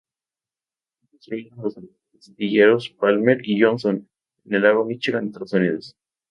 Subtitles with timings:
[0.97, 1.75] Fue construido en los
[2.17, 4.09] astilleros Palmer y Johnson,
[4.45, 5.95] en el lago Míchigan, Estados Unidos.